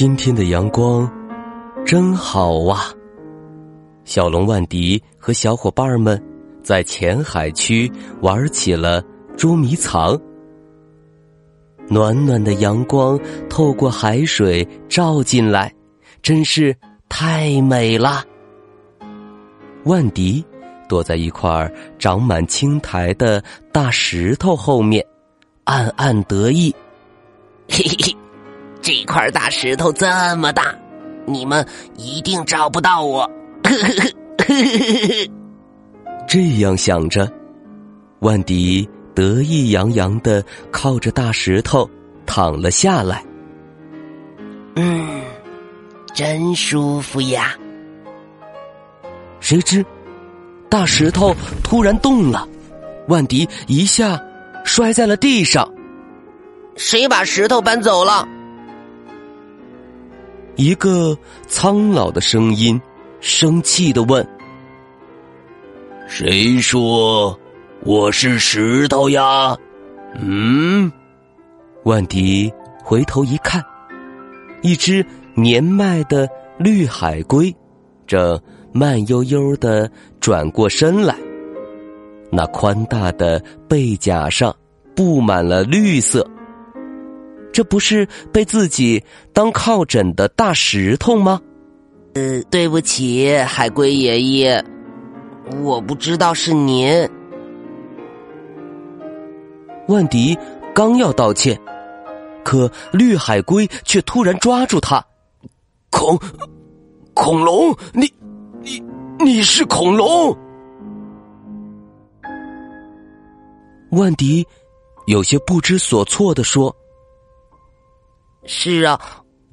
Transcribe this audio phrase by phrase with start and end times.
[0.00, 1.06] 今天的阳光
[1.84, 2.86] 真好哇！
[4.06, 6.18] 小龙万迪和小伙伴们
[6.62, 9.04] 在浅海区玩起了
[9.36, 10.18] 捉迷藏。
[11.86, 15.70] 暖暖的阳光透过海水照进来，
[16.22, 16.74] 真是
[17.10, 18.24] 太美了。
[19.84, 20.42] 万迪
[20.88, 25.04] 躲在一块长满青苔的大石头后面，
[25.64, 26.74] 暗暗得意。
[27.68, 28.19] 嘿嘿嘿。
[28.92, 30.74] 这块大石头这么大，
[31.24, 31.64] 你们
[31.96, 33.30] 一定找不到我。
[36.26, 37.32] 这样想着，
[38.18, 41.88] 万迪得意洋洋的靠着大石头
[42.26, 43.24] 躺了下来。
[44.74, 45.22] 嗯，
[46.12, 47.54] 真舒服呀。
[49.38, 49.86] 谁知，
[50.68, 51.32] 大石头
[51.62, 52.44] 突然动了，
[53.06, 54.20] 万迪一下
[54.64, 55.72] 摔在了地上。
[56.74, 58.26] 谁把石头搬走了？
[60.60, 61.16] 一个
[61.46, 62.78] 苍老的声音，
[63.18, 64.28] 生气的问
[66.06, 67.34] ：“谁说
[67.82, 69.56] 我是石头呀？”
[70.20, 70.92] 嗯，
[71.84, 72.52] 万迪
[72.84, 73.64] 回头一看，
[74.60, 75.02] 一只
[75.34, 77.50] 年迈的绿海龟
[78.06, 78.38] 正
[78.70, 81.16] 慢悠悠的转过身来，
[82.30, 84.54] 那宽大的背甲上
[84.94, 86.22] 布满了绿色。
[87.52, 89.02] 这不是被自己
[89.32, 91.40] 当靠枕的大石头吗？
[92.14, 94.64] 呃，对不起，海龟爷爷，
[95.62, 97.08] 我不知道是您。
[99.88, 100.36] 万迪
[100.74, 101.60] 刚要道歉，
[102.44, 105.04] 可绿海龟却突然抓住他
[105.90, 106.16] ：“恐
[107.14, 108.08] 恐龙，你
[108.60, 108.80] 你
[109.18, 110.36] 你是恐龙？”
[113.90, 114.46] 万迪
[115.06, 116.72] 有些不知所措的说。
[118.46, 118.98] 是啊，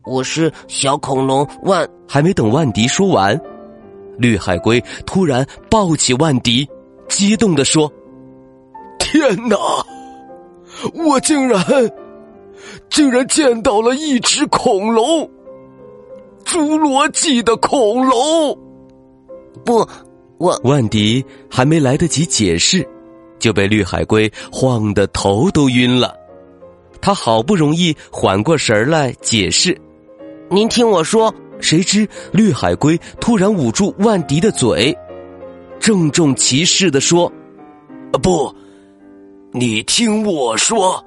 [0.05, 1.87] 我是小恐龙万。
[2.09, 3.37] 还没等万迪说完，
[4.17, 6.65] 绿海龟突然抱起万迪，
[7.09, 7.91] 激动的说
[8.97, 9.57] ：“天哪，
[10.93, 11.61] 我竟然
[12.89, 15.29] 竟然见到了一只恐龙，
[16.45, 18.57] 侏罗纪的恐龙！”
[19.65, 19.85] 不，
[20.37, 22.87] 我万迪还没来得及解释，
[23.37, 26.15] 就被绿海龟晃得头都晕了。
[27.01, 29.79] 他好不容易缓过神来，解释
[30.51, 34.95] ：“您听我说。”谁知绿海龟突然捂住万迪的嘴，
[35.79, 37.33] 郑重其事的说
[38.21, 38.55] ：“不，
[39.53, 41.03] 你听我说，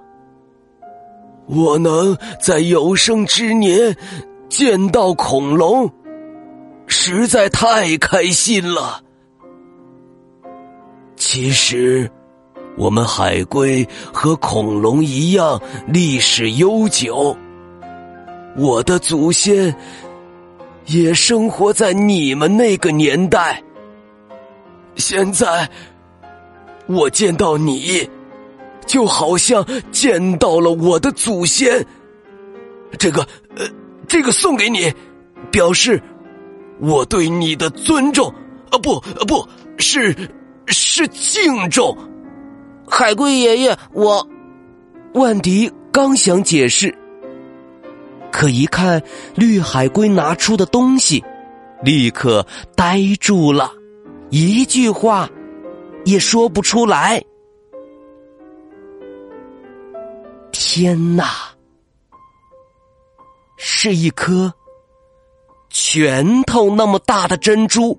[1.47, 3.97] 我能在有生之年
[4.49, 5.89] 见到恐龙，
[6.89, 9.01] 实在太开心了。
[11.15, 12.11] 其实。”
[12.77, 17.37] 我们海龟和恐龙一样历史悠久，
[18.57, 19.75] 我的祖先
[20.87, 23.63] 也生活在你们那个年代。
[24.97, 25.69] 现在
[26.87, 28.09] 我见到你，
[28.87, 31.87] 就好像见到了我的祖先。
[32.99, 33.27] 这个，
[33.57, 33.67] 呃，
[34.09, 34.93] 这个送给你，
[35.51, 36.03] 表示
[36.81, 38.33] 我对你的尊重。
[38.71, 39.47] 啊，不，啊不
[39.79, 40.15] 是，
[40.67, 41.97] 是敬重。
[42.91, 44.27] 海龟爷爷，我
[45.15, 46.95] 万迪刚想解释，
[48.31, 49.01] 可一看
[49.35, 51.25] 绿海龟拿出的东西，
[51.83, 52.45] 立刻
[52.75, 53.73] 呆住了，
[54.31, 55.31] 一句话
[56.05, 57.23] 也说不出来。
[60.53, 61.25] 天哪！
[63.57, 64.53] 是一颗
[65.71, 67.99] 拳头那么大的珍珠，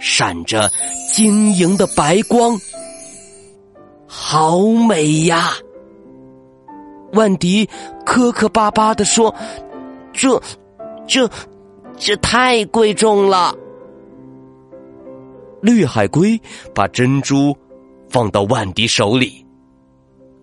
[0.00, 0.70] 闪着
[1.12, 2.58] 晶莹的白光。
[4.08, 4.58] 好
[4.88, 5.50] 美呀！
[7.12, 7.68] 万迪
[8.04, 9.34] 磕磕巴巴的说
[10.12, 10.40] ：“这、
[11.06, 11.28] 这、
[11.96, 13.54] 这太贵重了。”
[15.60, 16.40] 绿海龟
[16.74, 17.56] 把珍珠
[18.10, 19.44] 放到万迪手里。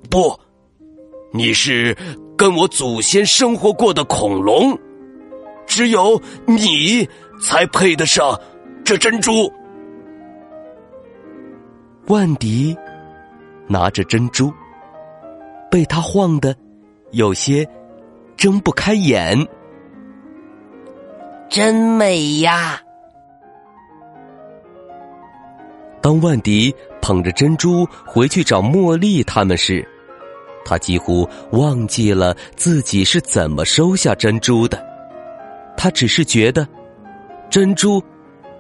[0.10, 0.38] 不，
[1.32, 1.96] 你是
[2.36, 4.78] 跟我祖先生活过的恐龙，
[5.66, 7.08] 只有你
[7.42, 8.40] 才配得上
[8.84, 9.52] 这珍珠。
[12.08, 12.76] 万迪。
[13.68, 14.54] 拿着珍珠，
[15.70, 16.56] 被他晃得
[17.12, 17.68] 有些
[18.38, 19.38] 睁不开眼。
[21.50, 22.82] 真美呀！
[26.02, 29.88] 当万迪捧着珍珠回去找茉莉他们时，
[30.64, 34.84] 他几乎忘记了自己是怎么收下珍珠的。
[35.78, 36.68] 他只是觉得
[37.50, 38.02] 珍珠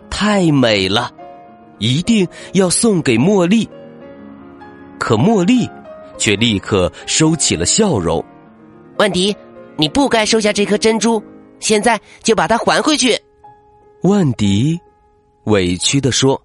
[0.10, 1.12] 太美了，
[1.80, 3.70] 一定要送给茉莉。
[5.00, 5.70] 可茉莉
[6.18, 8.24] 却立刻收起了笑容。
[8.98, 9.36] 万迪，
[9.78, 11.22] 你不该收下这颗珍珠，
[11.60, 13.18] 现在就把它还回去。
[14.04, 14.80] 万迪
[15.46, 16.42] 委屈的说：“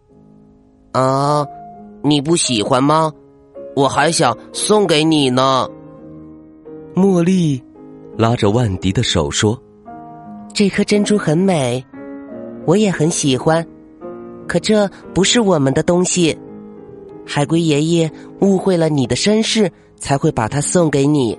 [0.93, 1.47] 啊，
[2.02, 3.12] 你不喜欢吗？
[3.76, 5.69] 我还想送给你呢。”
[6.94, 7.62] 茉莉
[8.19, 9.56] 拉着万迪的手说
[10.53, 11.85] ：“这颗珍珠很美，
[12.67, 13.64] 我也很喜欢，
[14.49, 16.37] 可这不是我们的东西。”
[17.26, 21.38] 海龟爷爷误会了你的身世，才会把它送给你。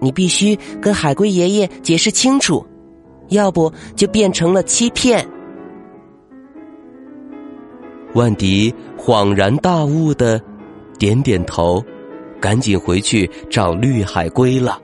[0.00, 2.64] 你必须跟海龟爷爷解释清楚，
[3.28, 5.26] 要不就变成了欺骗。
[8.14, 10.40] 万迪恍然大悟的
[10.98, 11.84] 点点头，
[12.40, 14.80] 赶紧回去找绿海龟了。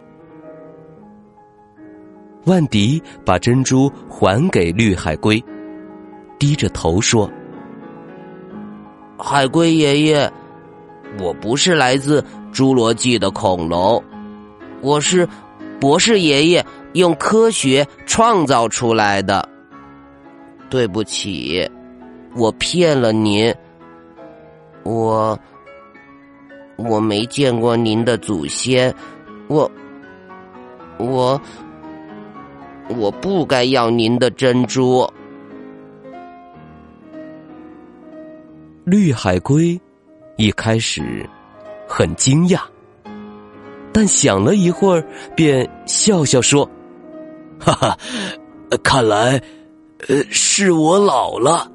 [2.45, 5.43] 万迪把珍珠还给绿海龟，
[6.39, 7.29] 低着头说。
[9.19, 10.31] 海龟爷爷，
[11.19, 12.23] 我不是来自
[12.53, 14.03] 侏罗纪的恐龙，
[14.83, 15.27] 我是
[15.81, 19.49] 博士爷爷用科学创造出来的。
[20.69, 21.69] 对不起，
[22.35, 23.55] 我骗了您。
[24.83, 25.39] 我
[26.77, 28.95] 我没见过您的祖先，
[29.49, 29.71] 我
[30.99, 31.41] 我
[32.89, 35.09] 我不该要您的珍珠。
[38.87, 39.77] 绿海龟
[40.37, 41.29] 一开始
[41.89, 42.61] 很惊讶，
[43.93, 45.05] 但想了一会儿，
[45.35, 46.65] 便笑笑说
[47.59, 47.99] ：“哈哈，
[48.85, 49.43] 看来，
[50.07, 51.69] 呃，是我老了。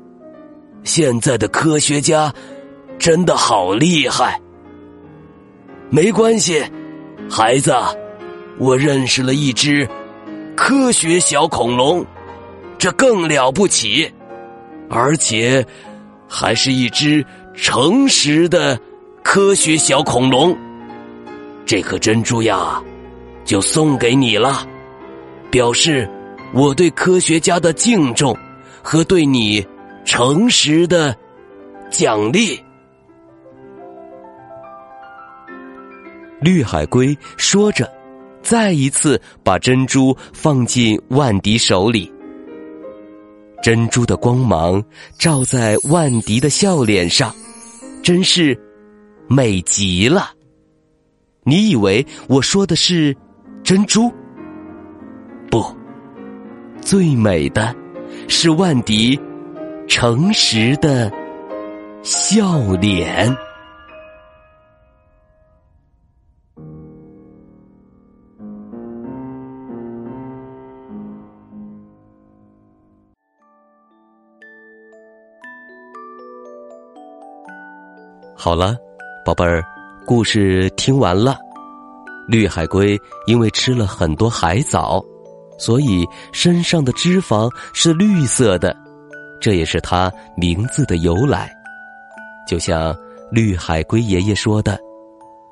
[0.85, 2.33] 现在的科学家
[2.97, 4.39] 真的好厉害。
[5.89, 6.63] 没关系，
[7.29, 7.73] 孩子，
[8.57, 9.85] 我认识了一只
[10.55, 12.05] 科学小恐龙，
[12.77, 14.09] 这更了不起，
[14.89, 15.61] 而且。”
[16.33, 17.23] 还是一只
[17.53, 18.79] 诚实的
[19.21, 20.57] 科学小恐龙。
[21.65, 22.81] 这颗珍珠呀，
[23.43, 24.65] 就送给你了，
[25.51, 26.09] 表示
[26.53, 28.35] 我对科学家的敬重
[28.81, 29.65] 和对你
[30.05, 31.13] 诚实的
[31.89, 32.57] 奖励。
[36.39, 37.91] 绿海龟说着，
[38.41, 42.09] 再一次把珍珠放进万迪手里。
[43.61, 44.83] 珍珠的光芒
[45.17, 47.33] 照在万迪的笑脸上，
[48.01, 48.59] 真是
[49.27, 50.31] 美极了。
[51.43, 53.15] 你以为我说的是
[53.63, 54.11] 珍珠？
[55.49, 55.63] 不，
[56.81, 57.75] 最美的
[58.27, 59.19] 是万迪
[59.87, 61.11] 诚实的
[62.03, 63.35] 笑脸。
[78.43, 78.75] 好了，
[79.23, 79.63] 宝贝儿，
[80.03, 81.37] 故事听完了。
[82.27, 84.99] 绿海龟因为吃了很多海藻，
[85.59, 88.75] 所以身上的脂肪是绿色的，
[89.39, 91.53] 这也是它名字的由来。
[92.47, 92.97] 就像
[93.29, 94.75] 绿海龟爷爷说的，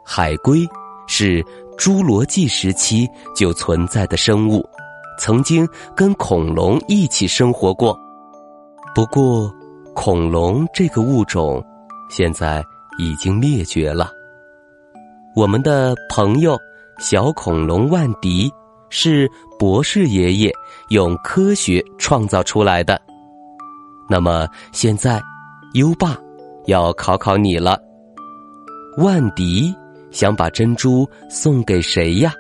[0.04, 0.68] 海龟
[1.08, 1.46] 是
[1.78, 4.68] 侏罗纪时期就存在的生物，
[5.20, 5.64] 曾经
[5.96, 7.96] 跟恐龙一起生活过。
[8.96, 9.48] 不过，
[9.94, 11.64] 恐龙这个物种
[12.10, 12.66] 现在。
[13.00, 14.12] 已经灭绝了。
[15.36, 16.56] 我们的朋友
[17.00, 18.52] 小恐龙万迪
[18.90, 19.28] 是
[19.58, 20.54] 博士爷爷
[20.90, 23.02] 用科学创造出来的。
[24.10, 25.22] 那么现在，
[25.76, 26.18] 优爸
[26.66, 27.80] 要考考你了。
[28.98, 29.74] 万迪
[30.12, 32.34] 想把珍珠送给谁呀？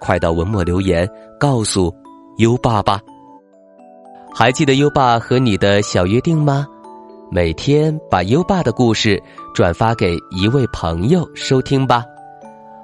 [0.00, 1.94] 快到文末留言告诉
[2.38, 3.00] 优爸吧。
[4.32, 6.66] 还记得优爸和你的小约定吗？
[7.32, 9.20] 每天把优爸的故事
[9.56, 12.04] 转发给一位朋友收听吧。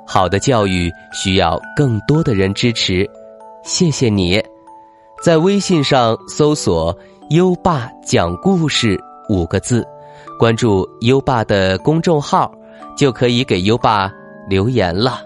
[0.06, 3.06] 好的教育需要更多的人支持，
[3.62, 4.42] 谢谢你。
[5.22, 6.96] 在微信上搜索
[7.28, 8.98] “优爸讲故事”
[9.28, 9.86] 五个字，
[10.38, 12.50] 关注优爸的公众号，
[12.96, 14.10] 就可以给优爸
[14.48, 15.20] 留言了。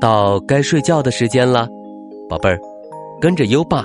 [0.00, 1.68] 到该睡觉的时间了。
[2.28, 2.60] 宝贝儿，
[3.20, 3.84] 跟着优爸，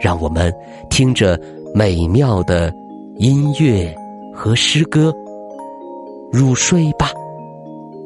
[0.00, 0.52] 让我们
[0.90, 1.38] 听着
[1.74, 2.72] 美妙的
[3.16, 3.94] 音乐
[4.34, 5.12] 和诗歌。
[6.30, 7.10] 入睡吧，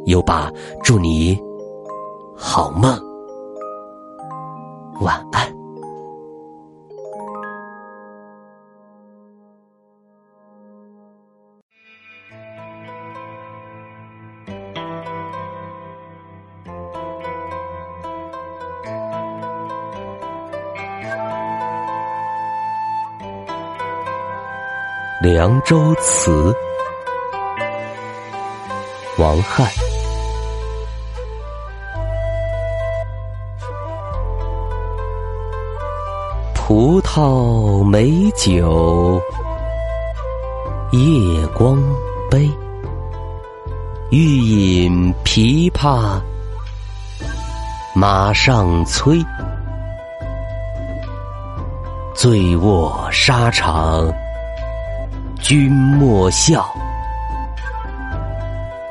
[0.07, 0.49] 优爸，
[0.85, 1.37] 祝你
[2.37, 2.97] 好梦，
[5.01, 5.45] 晚安。
[25.23, 26.53] 《凉州词》
[29.23, 29.65] 王翰，
[36.57, 39.23] 葡萄美酒
[40.91, 41.81] 夜光
[42.29, 42.51] 杯，
[44.11, 46.21] 欲饮琵琶
[47.95, 49.25] 马上催。
[52.13, 54.13] 醉卧沙场
[55.43, 56.73] 君莫笑。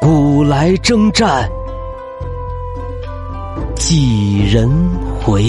[0.02, 1.50] 古来征战
[3.76, 4.70] 几人
[5.24, 5.42] 回？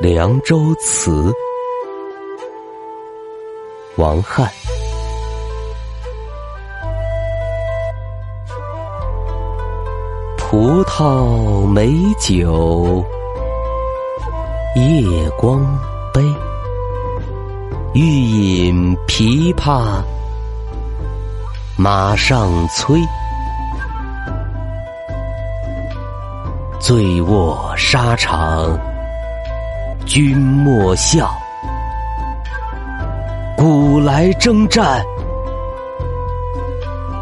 [0.08, 1.10] 《凉州词》
[3.96, 4.65] 王翰。
[10.58, 13.04] 葡萄美酒
[14.74, 15.60] 夜光
[16.14, 16.22] 杯，
[17.92, 20.00] 欲饮琵琶
[21.76, 22.98] 马上催。
[26.80, 28.78] 醉卧沙场
[30.06, 31.30] 君莫笑，
[33.58, 35.04] 古来征战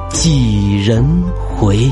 [0.08, 1.04] 几人
[1.58, 1.90] 回？